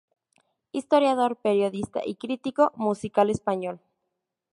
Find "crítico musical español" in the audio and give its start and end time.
2.15-3.79